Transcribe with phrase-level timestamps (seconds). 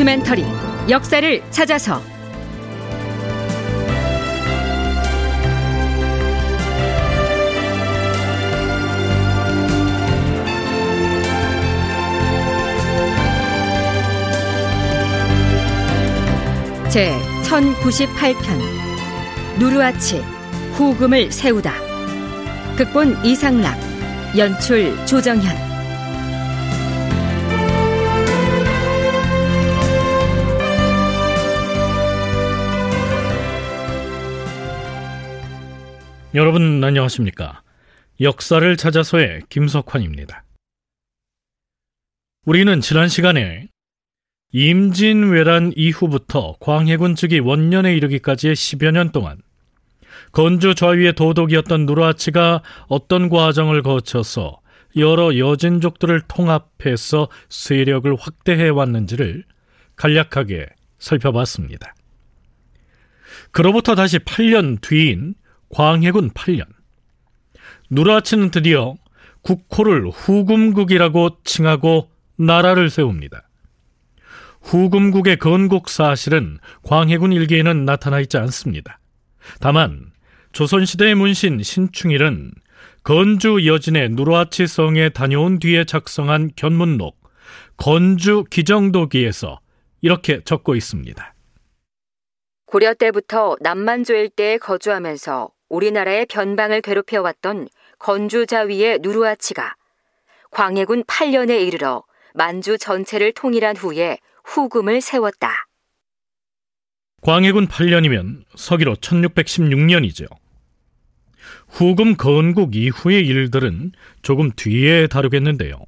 [0.00, 0.46] 다큐멘터리
[0.88, 2.02] 역사를 찾아서.
[16.88, 17.12] 제
[17.44, 20.24] 1098편 누르아치
[20.72, 21.74] 후금을 세우다.
[22.78, 23.78] 극본 이상락
[24.38, 25.69] 연출 조정현
[36.32, 37.62] 여러분 안녕하십니까
[38.20, 40.44] 역사를 찾아서의 김석환입니다
[42.46, 43.66] 우리는 지난 시간에
[44.52, 49.38] 임진왜란 이후부터 광해군 즉위 원년에 이르기까지의 10여 년 동안
[50.30, 54.60] 건주 좌위의 도독이었던 누르하치가 어떤 과정을 거쳐서
[54.98, 59.44] 여러 여진족들을 통합해서 세력을 확대해 왔는지를
[59.96, 60.66] 간략하게
[61.00, 61.94] 살펴봤습니다.
[63.50, 65.34] 그로부터 다시 8년 뒤인
[65.70, 66.64] 광해군 8년
[67.90, 68.94] 누르하치는 드디어
[69.42, 73.48] 국호를 후금국이라고 칭하고 나라를 세웁니다.
[74.62, 79.00] 후금국의 건국 사실은 광해군 일기에는 나타나 있지 않습니다.
[79.60, 80.12] 다만
[80.52, 82.52] 조선시대의 문신 신충일은
[83.02, 87.18] 건주 여진의 누르하치 성에 다녀온 뒤에 작성한 견문록
[87.76, 89.60] 건주 기정도기에서
[90.02, 91.34] 이렇게 적고 있습니다.
[92.66, 97.68] 고려 때부터 남만조 일대에 거주하면서 우리나라의 변방을 괴롭혀왔던
[97.98, 99.74] 건주자위의 누르하치가
[100.50, 102.04] 광해군 8년에 이르러
[102.34, 105.66] 만주 전체를 통일한 후에 후금을 세웠다.
[107.22, 110.26] 광해군 8년이면 서기로 1616년이죠.
[111.68, 115.78] 후금 건국 이후의 일들은 조금 뒤에 다루겠는데요.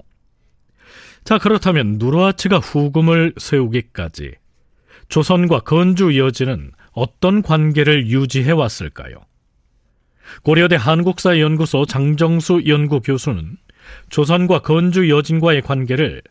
[1.25, 4.35] 자, 그렇다면 누르하치가 후금을 세우기까지
[5.09, 9.17] 조선과 건주 여진은 어떤 관계를 유지해 왔을까요?
[10.43, 13.57] 고려대 한국사연구소 장정수 연구교수는
[14.09, 16.23] 조선과 건주 여진과의 관계를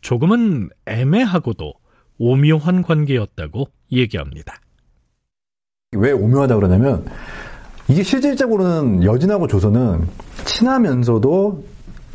[0.00, 1.72] 조금은 애매하고도
[2.18, 4.60] 오묘한 관계였다고 얘기합니다.
[5.92, 7.06] 왜 오묘하다 그러냐면
[7.88, 10.06] 이게 실질적으로는 여진하고 조선은
[10.44, 11.64] 친하면서도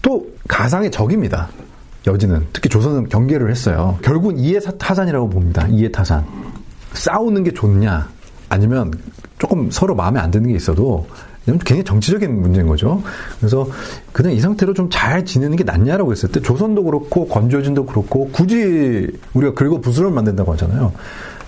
[0.01, 1.49] 또 가상의 적입니다.
[2.05, 3.97] 여진은 특히 조선은 경계를 했어요.
[4.03, 5.67] 결국은 이해 타산이라고 봅니다.
[5.69, 6.25] 이해 타산.
[6.93, 8.09] 싸우는 게 좋냐
[8.49, 8.91] 아니면
[9.43, 11.05] 조금 서로 마음에 안 드는 게 있어도
[11.45, 13.03] 굉장히 정치적인 문제인 거죠.
[13.41, 13.67] 그래서
[14.13, 19.05] 그냥 이 상태로 좀 잘 지내는 게 낫냐라고 했을 때 조선도 그렇고 건조진도 그렇고 굳이
[19.33, 20.93] 우리가 긁어 부스럼을 만든다고 하잖아요.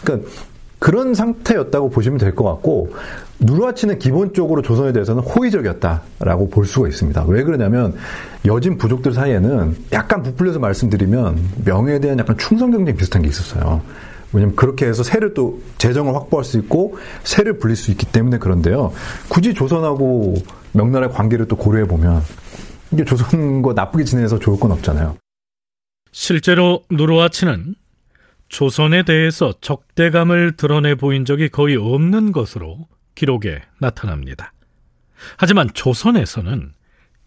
[0.04, 0.30] 그러니까
[0.78, 2.94] 그런 상태였다고 보시면 될 것 같고
[3.40, 7.24] 누르하치는 기본적으로 조선에 대해서는 호의적이었다라고 볼 수가 있습니다.
[7.30, 7.96] 왜 그러냐면
[8.46, 13.82] 여진 부족들 사이에는 약간 부풀려서 말씀드리면 명예에 대한 약간 충성 경쟁 비슷한 게 있었어요.
[14.34, 18.92] 왜냐면 그렇게 해서 세를 또 재정을 확보할 수 있고 세를 불릴 수 있기 때문에 그런데요.
[19.30, 20.36] 굳이 조선하고
[20.74, 22.22] 명나라의 관계를 또 고려해 보면
[22.92, 25.18] 이게 조선과 나쁘게 지내서 좋을 건 없잖아요.
[26.12, 27.76] 실제로 누르하치는
[28.48, 34.54] 조선에 대해서 적대감을 드러내 보인 적이 거의 없는 것으로 기록에 나타납니다.
[35.38, 36.74] 하지만 조선에서는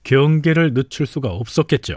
[0.05, 1.97] 경계를 늦출 수가 없었겠죠.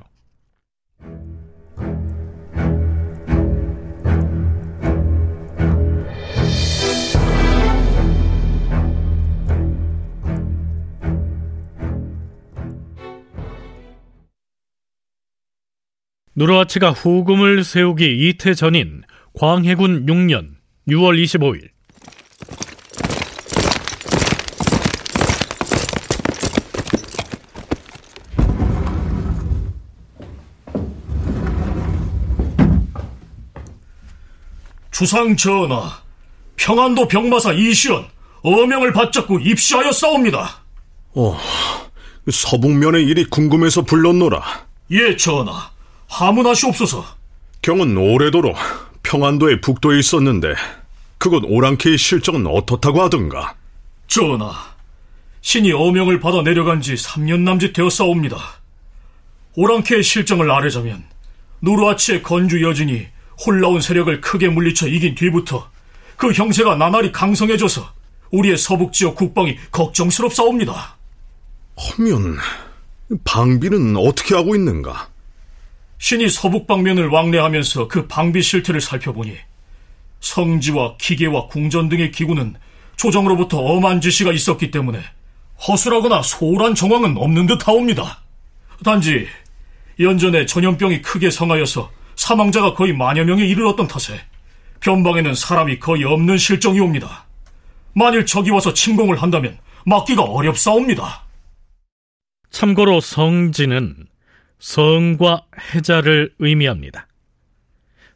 [16.41, 19.03] 누르하치가 후금을 세우기 이태 전인
[19.33, 20.55] 광해군 6년
[20.87, 21.69] 6월 25일
[34.89, 36.01] 주상 전하,
[36.55, 38.07] 평안도 병마사 이시연
[38.41, 40.63] 어명을 바쳤고 입시하여 싸웁니다.
[41.13, 41.37] 어,
[42.31, 44.41] 서북면의 일이 궁금해서 불렀노라.
[44.91, 45.71] 예, 전하.
[46.11, 47.05] 하문하시옵소서.
[47.61, 48.55] 경은 오래도록
[49.03, 50.53] 평안도의 북도에 있었는데
[51.17, 53.55] 그곳 오랑캐의 실정은 어떻다고 하던가?
[54.07, 54.51] 전하,
[55.41, 58.37] 신이 어명을 받아 내려간 지 3년 남짓 되었사옵니다.
[59.55, 61.03] 오랑캐의 실정을 아뢰자면
[61.61, 63.07] 누르아치의 건주 여진이
[63.45, 65.69] 홀라온 세력을 크게 물리쳐 이긴 뒤부터
[66.17, 67.93] 그 형세가 나날이 강성해져서
[68.31, 70.97] 우리의 서북 지역 국방이 걱정스럽사옵니다.
[71.77, 72.37] 하면
[73.23, 75.10] 방비는 어떻게 하고 있는가?
[76.01, 79.37] 신이 서북 방면을 왕래하면서 그 방비 실태를 살펴보니
[80.19, 82.55] 성지와 기계와 궁전 등의 기구는
[82.95, 84.99] 조정으로부터 엄한 지시가 있었기 때문에
[85.67, 88.19] 허술하거나 소홀한 정황은 없는 듯 하옵니다.
[88.83, 89.27] 단지
[89.99, 94.19] 연전에 전염병이 크게 성하여서 사망자가 거의 만여 명에 이르렀던 탓에
[94.79, 97.25] 변방에는 사람이 거의 없는 실정이옵니다.
[97.93, 101.25] 만일 적이 와서 침공을 한다면 막기가 어렵사옵니다.
[102.49, 104.07] 참고로 성지는
[104.61, 105.41] 성과
[105.73, 107.07] 해자를 의미합니다.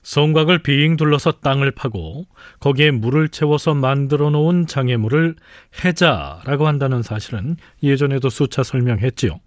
[0.03, 2.27] 성곽을 빙 둘러서 땅을 파고
[2.59, 5.35] 거기에 물을 채워서 만들어 놓은 장애물을
[5.83, 9.39] 해자라고 한다는 사실은 예전에도 수차 설명했지요.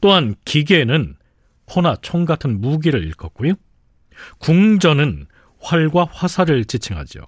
[0.00, 1.16] 또한 기계는
[1.74, 3.54] 호나 총 같은 무기를 일컫고요.
[4.38, 5.26] 궁전은
[5.58, 7.26] 활과 화살을 지칭하죠.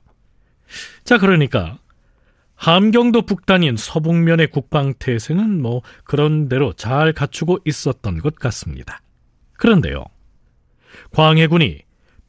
[1.03, 1.79] 자, 그러니까
[2.57, 9.01] 함경도 북단인 서북면의 국방 태세는 뭐 그런 대로 잘 갖추고 있었던 것 같습니다.
[9.59, 10.05] 그런데요.
[11.13, 11.83] 광해군이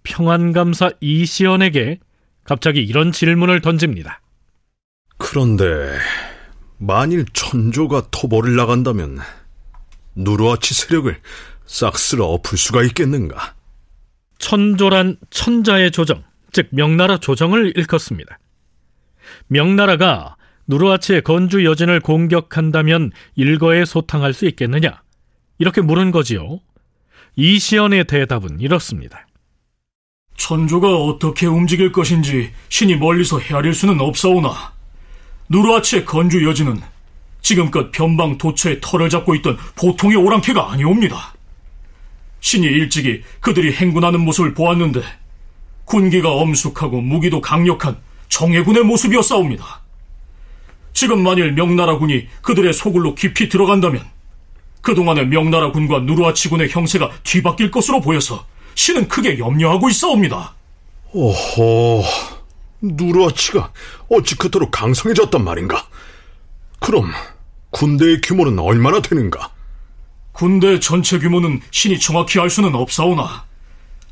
[0.04, 2.00] 평안감사 이시연에게
[2.44, 4.22] 갑자기 이런 질문을 던집니다.
[5.18, 5.98] 그런데
[6.78, 9.20] 만일 천조가 토벌을 나간다면
[10.16, 11.20] 누르아치 세력을
[11.66, 13.56] 싹 쓸어 엎을 수가 있겠는가?
[14.40, 18.40] 천조란 천자의 조정, 즉 명나라 조정을 일컫습니다.
[19.48, 20.36] 명나라가
[20.68, 25.02] 누르아치의 건주 여진을 공격한다면 일거에 소탕할 수 있겠느냐?
[25.60, 26.60] 이렇게 물은 거지요.
[27.36, 29.28] 이시연의 대답은 이렇습니다.
[30.36, 34.74] 천조가 어떻게 움직일 것인지 신이 멀리서 헤아릴 수는 없사오나
[35.50, 36.80] 누르아치의 건주 여진은
[37.42, 41.34] 지금껏 변방 도처에 털을 잡고 있던 보통의 오랑캐가 아니옵니다.
[42.40, 45.02] 신이 일찍이 그들이 행군하는 모습을 보았는데
[45.86, 47.98] 군기가 엄숙하고 무기도 강력한
[48.30, 49.82] 정예군의 모습이었사옵니다.
[50.94, 54.04] 지금 만일 명나라 군이 그들의 소굴로 깊이 들어간다면
[54.82, 58.46] 그동안의 명나라 군과 누르아치군의 형세가 뒤바뀔 것으로 보여서
[58.76, 60.56] 신은 크게 염려하고 있사옵니다.
[61.12, 62.04] 오호,
[62.82, 63.72] 누르아치가
[64.10, 65.88] 어찌 그토록 강성해졌단 말인가?
[66.80, 67.12] 그럼
[67.72, 69.52] 군대의 규모는 얼마나 되는가?
[70.32, 73.46] 군대 전체 규모는 신이 정확히 알 수는 없사오나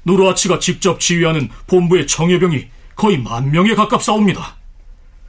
[0.06, 4.56] 누르아치가 직접 지휘하는 본부의 정예병이 거의 만 명에 가깝사옵니다.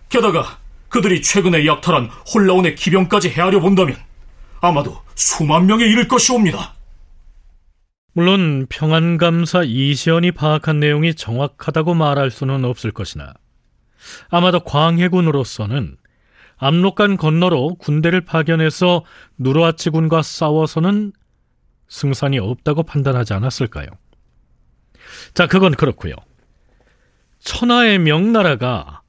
[0.09, 0.59] 게다가
[0.89, 3.97] 그들이 최근에 약탈한 홀라온의 기병까지 헤아려 본다면
[4.61, 6.75] 아마도 수만 명에 이를 것이옵니다.
[8.13, 13.35] 물론 평안감사 이시연이 파악한 내용이 정확하다고 말할 수는 없을 것이나
[14.31, 15.97] 아마도 광해군으로서는
[16.57, 19.05] 압록강 건너로 군대를 파견해서
[19.37, 21.13] 누르아치군과 싸워서는
[21.89, 23.87] 승산이 없다고 판단하지 않았을까요?
[25.35, 26.15] 자, 그건 그렇고요.
[27.47, 29.03] 천하의 명나라가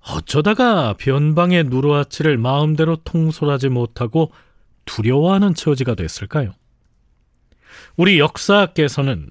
[0.00, 4.30] 어쩌다가 변방의 누르아치를 마음대로 통솔하지 못하고
[4.84, 6.52] 두려워하는 처지가 됐을까요?
[7.96, 9.30] 우리 역사께서는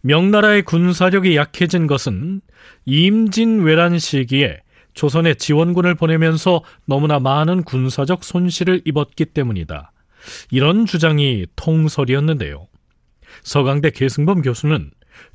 [0.00, 2.40] 명나라의 군사력이 약해진 것은
[2.84, 4.58] 임진왜란 시기에
[4.94, 9.92] 조선에 지원군을 보내면서 너무나 많은 군사적 손실을 입었기 때문이다.
[10.50, 12.66] 이런 주장이 통설이었는데요.
[13.44, 14.90] 서강대 계승범 교수는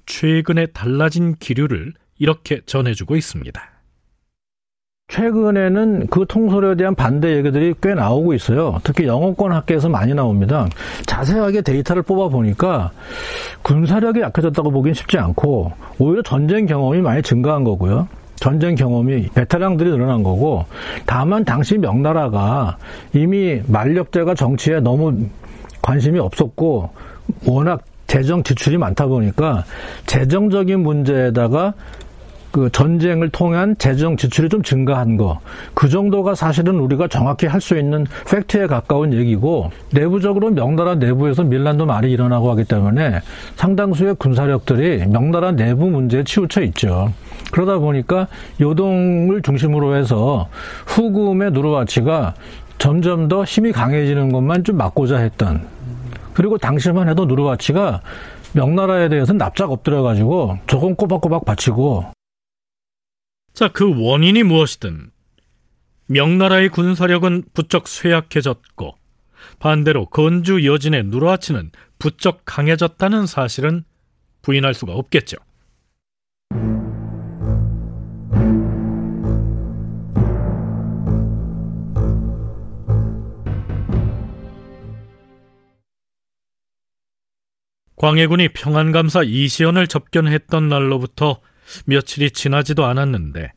[0.06, 3.62] 최근에 달라진 기류를 이렇게 전해주고 있습니다.
[5.10, 8.80] 최근에는 그 통솔에 대한 반대 얘기들이 꽤 나오고 있어요.
[8.84, 10.68] 특히 영어권 학계에서 많이 나옵니다.
[11.06, 12.92] 자세하게 데이터를 뽑아 보니까
[13.62, 18.10] 군사력이 약해졌다고 보기엔 쉽지 않고 오히려 전쟁 경험이 많이 증가한 거고요.
[18.36, 20.66] 전쟁 경험이 베테랑들이 늘어난 거고
[21.06, 22.78] 다만 당시 명나라가
[23.14, 25.28] 이미 만력제가 정치에 너무
[25.82, 26.90] 관심이 없었고
[27.46, 29.64] 워낙 재정 지출이 많다 보니까
[30.06, 31.74] 재정적인 문제에다가
[32.58, 35.40] 그 전쟁을 통한 재정 지출이 좀 증가한 거.
[35.76, 41.86] 그 정도가 사실은 우리가 정확히 할 수 있는 팩트에 가까운 얘기고 내부적으로 명나라 내부에서 밀란도
[41.86, 43.20] 많이 일어나고 하기 때문에
[43.58, 47.12] 상당수의 군사력들이 명나라 내부 문제에 치우쳐 있죠.
[47.52, 48.28] 그러다 보니까
[48.60, 50.48] 요동을 중심으로 해서
[50.88, 52.34] 후금의 누르와치가
[52.80, 55.62] 점점 더 힘이 강해지는 것만 좀 막고자 했던
[56.34, 58.02] 그리고 당시만 해도 누르와치가
[58.54, 62.17] 명나라에 대해서는 납작 엎드려가지고 조금 꼬박꼬박 바치고
[63.58, 65.10] 자, 그 원인이 무엇이든
[66.06, 68.96] 명나라의 군사력은 부쩍 쇠약해졌고
[69.58, 73.84] 반대로 건주 여진의 누르하치는 부쩍 강해졌다는 사실은
[74.44, 75.38] 부인할 수가 없겠죠.
[87.96, 91.42] 광해군이 평안감사 이시연을 접견했던 날로부터
[91.86, 93.52] 며칠이 지나지도 않았는데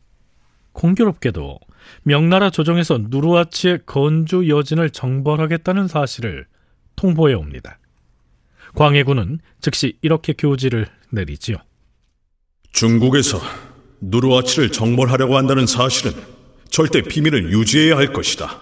[0.73, 1.59] 공교롭게도
[2.02, 6.47] 명나라 조정에서 누르아치의 건주 여진을 정벌하겠다는 사실을
[6.97, 7.79] 통보해 옵니다.
[8.75, 11.57] 광해군은 즉시 이렇게 교지를 내리지요.
[12.73, 13.40] 중국에서
[14.00, 16.12] 누르아치를 정벌하려고 한다는 사실은
[16.71, 18.61] 절대 비밀을 유지해야 할 것이다.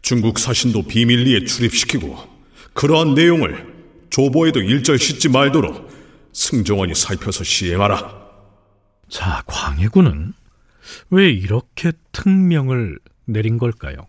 [0.00, 2.16] 중국 사신도 비밀리에 출입시키고
[2.72, 3.72] 그러한 내용을
[4.10, 5.90] 조보에도 일절 씻지 말도록
[6.32, 8.21] 승정원이 살펴서 시행하라.
[9.12, 10.32] 자, 광해군은
[11.10, 14.06] 왜 이렇게 특명을 내린 걸까요?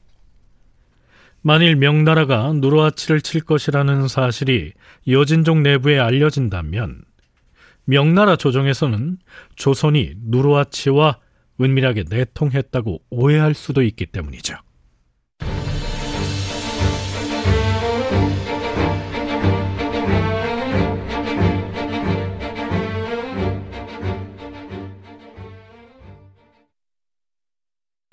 [1.42, 4.72] 만일 명나라가 누르하치를 칠 것이라는 사실이
[5.10, 7.04] 여진족 내부에 알려진다면
[7.84, 9.18] 명나라 조정에서는
[9.58, 11.20] 조선이 누르하치와
[11.60, 14.56] 은밀하게 내통했다고 오해할 수도 있기 때문이죠.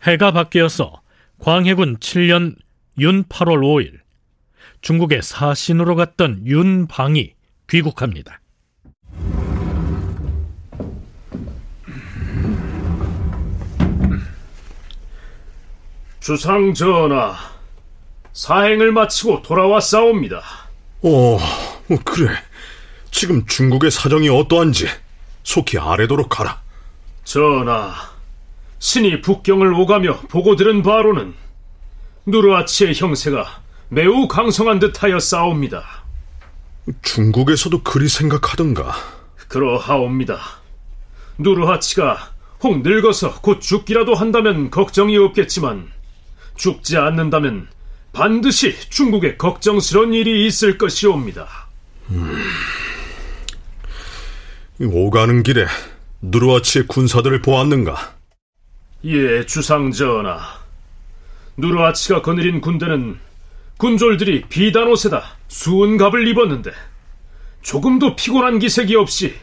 [0.07, 1.03] 해가 바뀌어서
[1.39, 2.57] 광해군 7년
[2.99, 4.01] 윤 8월 5일
[4.81, 7.35] 중국의 사신으로 갔던 윤방이
[7.69, 8.41] 귀국합니다.
[16.21, 17.35] 주상 전하,
[18.33, 20.43] 사행을 마치고 돌아왔사옵니다.
[21.03, 21.39] 어, 어,
[22.05, 22.31] 그래.
[23.11, 24.87] 지금 중국의 사정이 어떠한지
[25.43, 26.61] 속히 아래도록 하라.
[27.25, 27.95] 전하,
[28.81, 31.35] 신이 북경을 오가며 보고 들은 바로는
[32.27, 33.61] 누르아치의 형세가
[33.91, 35.85] 매우 강성한 듯하여 싸웁니다.
[37.03, 38.95] 중국에서도 그리 생각하던가.
[39.49, 40.41] 그러하옵니다.
[41.39, 42.31] 누르하치가
[42.63, 45.89] 혹 늙어서 곧 죽기라도 한다면 걱정이 없겠지만
[46.57, 47.69] 죽지 않는다면
[48.13, 51.69] 반드시 중국에 걱정스러운 일이 있을 것이옵니다.
[52.11, 52.43] 음...
[54.81, 55.67] 오가는 길에
[56.23, 58.20] 누르아치의 군사들을 보았는가?
[59.05, 60.61] 예, 주상 전하.
[61.57, 63.19] 누르아치가 거느린 군대는
[63.79, 66.71] 군졸들이 비단 옷에다 수은갑을 입었는데
[67.63, 69.35] 조금도 피곤한 기색이 없이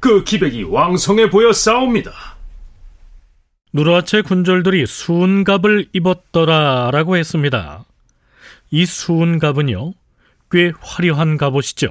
[0.00, 2.12] 그 기백이 왕성해 보여 싸웁니다.
[3.74, 7.84] 누르아체 군졸들이 수은갑을 입었더라라고 했습니다.
[8.70, 9.92] 이 수은갑은요,
[10.50, 11.88] 꽤 화려한 갑옷이죠.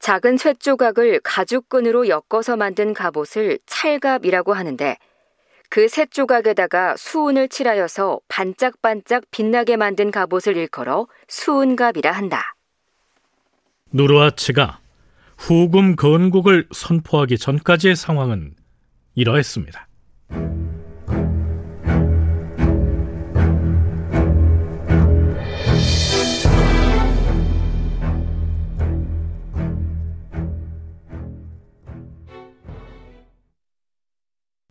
[0.00, 4.98] 작은 쇳조각을 가죽끈으로 엮어서 만든 갑옷을 찰갑이라고 하는데
[5.74, 12.54] 그 셋 조각에다가 수은을 칠하여서 반짝반짝 빛나게 만든 갑옷을 일컬어 수은갑이라 한다.
[13.92, 14.78] 누르아치가
[15.36, 18.54] 후금 건국을 선포하기 전까지의 상황은
[19.16, 19.88] 이러했습니다.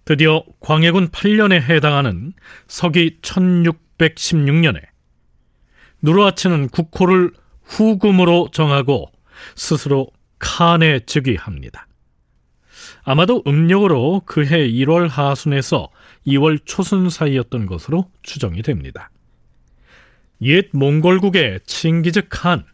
[0.05, 2.33] 드디어 광해군 8년에 해당하는
[2.67, 4.81] 서기 1616년에
[6.01, 7.31] 누르하치는 국호를
[7.63, 9.12] 후금으로 정하고
[9.55, 10.07] 스스로
[10.39, 11.88] 칸에 즉위합니다.
[13.03, 15.89] 아마도 음력으로 그해 1월 하순에서
[16.27, 19.10] 2월 초순 사이였던 것으로 추정이 됩니다.
[20.41, 22.65] 옛 몽골국의 칭기즈 칸,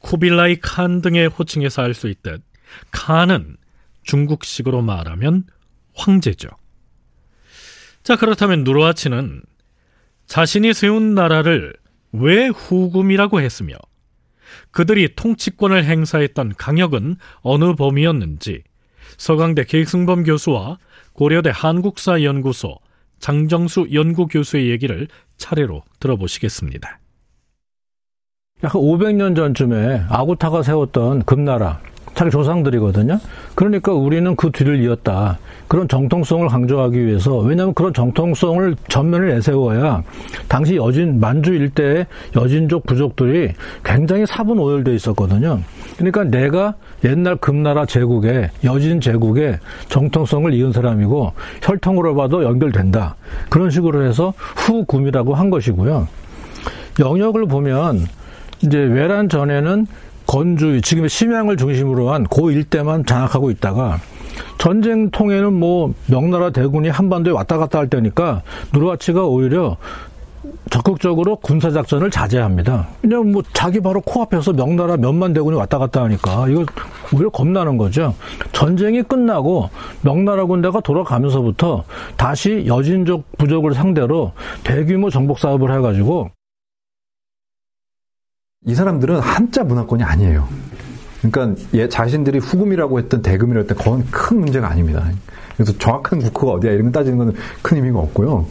[0.00, 2.42] 쿠빌라이 칸 등의 호칭에서 알 수 있듯
[2.90, 3.56] 칸은
[4.02, 5.44] 중국식으로 말하면
[5.94, 6.48] 황제죠.
[8.04, 9.42] 자, 그렇다면 누르하치는
[10.26, 11.72] 자신이 세운 나라를
[12.12, 13.76] 왜 후금이라고 했으며
[14.70, 18.62] 그들이 통치권을 행사했던 강역은 어느 범위였는지
[19.16, 20.78] 서강대 계승범 교수와
[21.14, 22.76] 고려대 한국사연구소
[23.20, 25.08] 장정수 연구교수의 얘기를
[25.38, 27.00] 차례로 들어보시겠습니다.
[28.64, 31.80] 약 500년 전쯤에 아구타가 세웠던 금나라
[32.14, 33.18] 자기 조상들이거든요.
[33.54, 35.38] 그러니까 우리는 그 뒤를 이었다.
[35.68, 40.02] 그런 정통성을 강조하기 위해서 왜냐하면 그런 정통성을 전면을 내세워야
[40.48, 42.06] 당시 여진 만주 일대의
[42.36, 43.52] 여진족 부족들이
[43.82, 45.60] 굉장히 사분 오열돼 있었거든요.
[45.96, 53.16] 그러니까 내가 옛날 금나라 제국의 여진 제국의 정통성을 이은 사람이고 혈통으로 봐도 연결된다.
[53.48, 56.06] 그런 식으로 해서 후금이라고 한 것이고요.
[57.00, 58.06] 영역을 보면
[58.62, 59.86] 이제 외란 전에는
[60.26, 63.98] 건주, 지금의 심양을 중심으로 한 고 일대만 장악하고 있다가
[64.58, 69.76] 전쟁 통에는 뭐 명나라 대군이 한반도에 왔다 갔다 할 때니까 누르하치가 오히려
[70.70, 72.88] 적극적으로 군사 작전을 자제합니다.
[73.02, 76.64] 왜냐면 뭐 자기 바로 코앞에서 명나라 몇만 대군이 왔다 갔다 하니까 이거
[77.14, 78.14] 오히려 겁나는 거죠.
[78.52, 79.70] 전쟁이 끝나고
[80.02, 81.84] 명나라 군대가 돌아가면서부터
[82.16, 84.32] 다시 여진족 부족을 상대로
[84.64, 86.30] 대규모 정복 사업을 해가지고
[88.66, 90.48] 이 사람들은 한자 문화권이 아니에요.
[91.22, 95.04] 그러니까 얘 자신들이 후금이라고 했던 대금이라고 했던 그건 큰 문제가 아닙니다.
[95.56, 98.46] 그래서 정확한 국호가 어디야 이런 거 따지는 건 큰 의미가 없고요.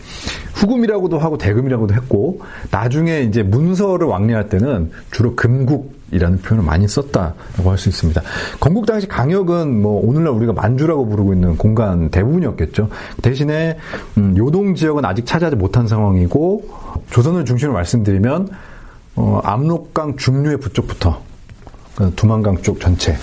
[0.55, 2.41] 후금이라고도 하고 대금이라고도 했고
[2.71, 8.21] 나중에 이제 문서를 왕래할 때는 주로 금국이라는 표현을 많이 썼다라고 할 수 있습니다.
[8.59, 12.87] 건국 당시 강역은 뭐 오늘날 우리가 만주라고 부르고 있는 공간 대부분이었겠죠.
[13.21, 13.77] 대신에
[14.17, 16.69] 음, 요동 지역은 아직 차지하지 못한 상황이고
[17.09, 18.47] 조선을 중심으로 말씀드리면
[19.15, 21.21] 어, 압록강 중류의 부쪽부터
[21.95, 23.15] 그 두만강 쪽 전체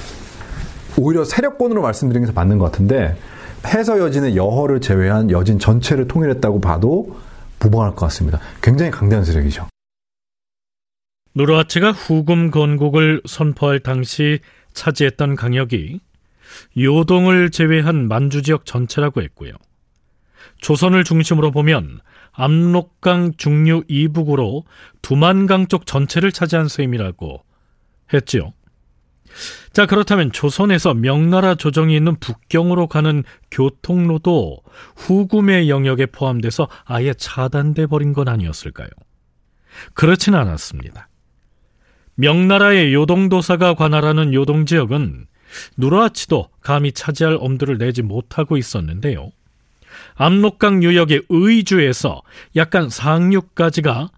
[0.96, 3.16] 오히려 세력권으로 말씀드린 게 맞는 것 같은데
[3.66, 7.18] 해서 여진의 여허를 제외한 여진 전체를 통일했다고 봐도
[7.58, 8.40] 무방할 것 같습니다.
[8.62, 9.66] 굉장히 강대한 세력이죠.
[11.34, 14.40] 누르하치가 후금 건국을 선포할 당시
[14.72, 16.00] 차지했던 강역이
[16.78, 19.52] 요동을 제외한 만주 지역 전체라고 했고요.
[20.58, 22.00] 조선을 중심으로 보면
[22.32, 24.64] 압록강 중류 이북으로
[25.02, 27.42] 두만강 쪽 전체를 차지한 셈이라고
[28.12, 28.52] 했지요.
[29.72, 34.58] 자, 그렇다면 조선에서 명나라 조정이 있는 북경으로 가는 교통로도
[34.96, 38.88] 후금의 영역에 포함돼서 아예 차단돼 버린 건 아니었을까요?
[39.94, 41.08] 그렇진 않았습니다.
[42.16, 45.26] 명나라의 요동도사가 관할하는 요동 지역은
[45.76, 49.30] 누르하치도 감히 차지할 엄두를 내지 못하고 있었는데요.
[50.14, 52.22] 압록강 유역의 의주에서
[52.56, 54.10] 약간 상류까지가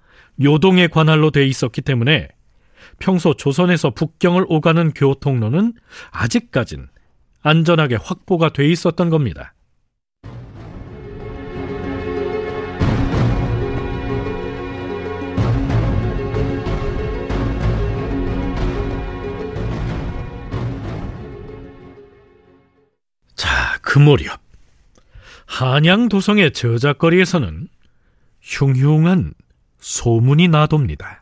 [0.43, 2.29] 요동의 관할로 돼 있었기 때문에
[2.99, 5.75] 평소 조선에서 북경을 오가는 교통로는
[6.11, 6.89] 아직까진
[7.43, 9.55] 안전하게 확보가 돼 있었던 겁니다.
[23.35, 24.42] 자, 그 무렵
[25.53, 27.69] 한양 도성의 저작거리에서는
[28.41, 29.35] 흉흉한
[29.81, 31.21] 소문이 나돕니다.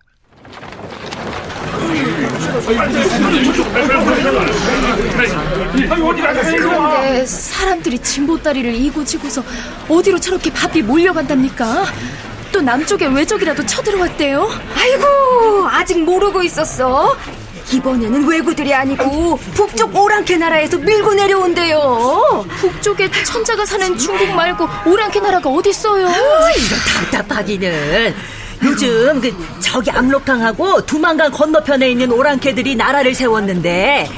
[6.47, 9.43] 그런데 사람들이 진보다리를 이고지고서
[9.89, 11.87] 어디로 저렇게 바삐 몰려간답니까?
[12.53, 14.49] 또 남쪽에 외적이라도 쳐들어왔대요?
[14.77, 17.17] 아이고, 아직 모르고 있었어.
[17.73, 22.45] 이번에는 왜구들이 아니고 북쪽 오랑캐 나라에서 밀고 내려온대요.
[22.59, 26.07] 북쪽에 천자가 사는 중국 말고 오랑캐 나라가 어딨어요?
[26.09, 26.77] 이거
[27.13, 28.15] 답답하기는
[28.63, 34.11] 요즘 그 저기 압록강하고 두만강 건너편에 있는 오랑캐들이 나라를 세웠는데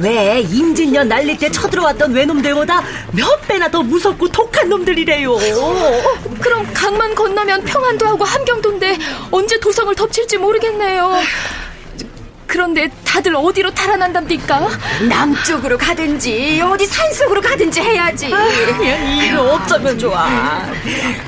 [0.00, 5.34] 왜 임진년 날릴 때 쳐들어왔던 외놈들보다 몇 배나 더 무섭고 독한 놈들이래요.
[6.40, 8.98] 그럼 강만 건너면 평안도 하고 함경도인데
[9.30, 11.14] 언제 도성을 덮칠지 모르겠네요.
[12.46, 14.68] 그런데 다들 어디로 달아난답니까?
[15.08, 18.28] 남쪽으로 가든지 어디 산속으로 가든지 해야지.
[18.28, 20.26] 그냥 이거 어쩌면 좋아.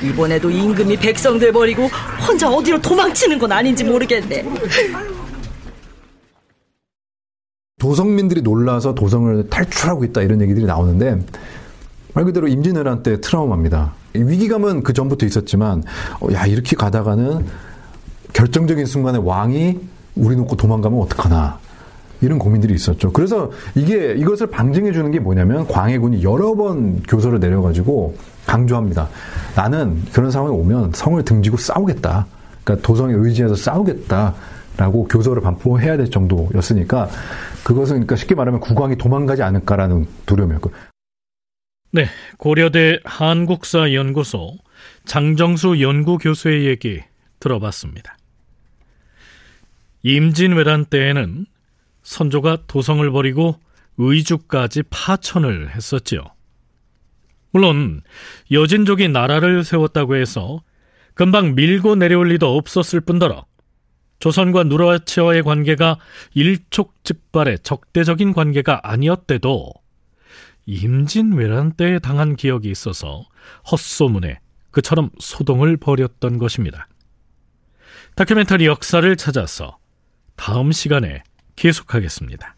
[0.01, 1.89] 이번에도 임금이 백성들 버리고
[2.25, 4.45] 혼자 어디로 도망치는 건 아닌지 모르겠네.
[7.79, 11.19] 도성민들이 놀라서 도성을 탈출하고 있다 이런 얘기들이 나오는데
[12.13, 13.93] 말 그대로 임진왜란 때 트라우마입니다.
[14.13, 15.83] 위기감은 그 전부터 있었지만
[16.19, 17.45] 어, 야 이렇게 가다가는
[18.33, 19.79] 결정적인 순간에 왕이
[20.15, 21.59] 우리 놓고 도망가면 어떡하나
[22.21, 23.11] 이런 고민들이 있었죠.
[23.11, 29.09] 그래서 이게 이것을 방증해 주는 게 뭐냐면 광해군이 여러 번 교서를 내려가지고 강조합니다.
[29.55, 32.25] 나는 그런 상황이 오면 성을 등지고 싸우겠다.
[32.63, 34.35] 그러니까 도성에 의지해서 싸우겠다
[34.77, 37.09] 라고 교서를 반포해야 될 정도였으니까
[37.63, 40.71] 그것은 그러니까 쉽게 말하면 국왕이 도망가지 않을까라는 두려움이었고.
[41.91, 42.05] 네,
[42.37, 44.53] 고려대 한국사 연구소
[45.05, 47.01] 장정수 연구 교수의 얘기
[47.39, 48.18] 들어봤습니다.
[50.03, 51.45] 임진왜란 때에는
[52.03, 53.59] 선조가 도성을 버리고
[53.97, 56.23] 의주까지 파천을 했었지요.
[57.51, 58.01] 물론
[58.51, 60.61] 여진족이 나라를 세웠다고 해서
[61.15, 63.45] 금방 밀고 내려올 리도 없었을 뿐더러
[64.19, 65.97] 조선과 누르하치와의 관계가
[66.33, 69.73] 일촉즉발의 적대적인 관계가 아니었대도
[70.65, 73.25] 임진왜란 때에 당한 기억이 있어서
[73.71, 74.39] 헛소문에
[74.71, 76.87] 그처럼 소동을 벌였던 것입니다.
[78.15, 79.77] 다큐멘터리 역사를 찾아서
[80.41, 81.21] 다음 시간에
[81.57, 82.55] 계속하겠습니다.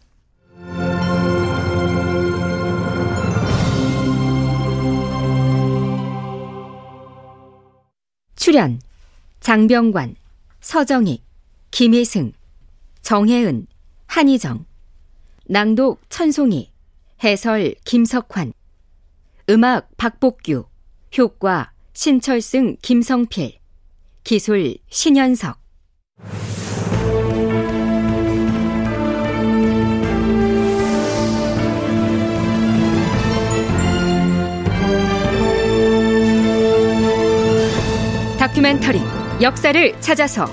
[8.35, 8.79] 출연
[9.39, 10.15] 장병관,
[10.59, 11.23] 서정익,
[11.71, 12.33] 김혜승,
[13.01, 13.65] 정혜은,
[14.05, 14.65] 한희정
[15.45, 16.71] 낭독 천송이
[17.23, 18.53] 해설 김석환
[19.49, 20.65] 음악 박복규
[21.17, 23.57] 효과 신철승 김성필
[24.23, 25.60] 기술 신현석
[38.71, 39.01] 다큐멘터리
[39.41, 40.45] 역사를 찾아서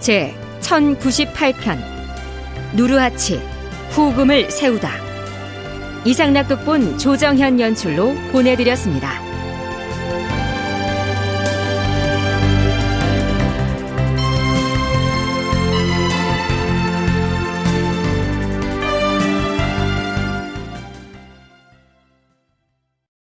[0.00, 1.78] 제 1098편
[2.74, 3.40] 누르하치
[3.90, 4.90] 후금을 세우다
[6.04, 9.21] 이상락 극본 조정현 연출로 보내드렸습니다.